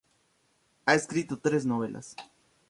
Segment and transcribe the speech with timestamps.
[0.87, 2.15] Ha escrito tres novelas.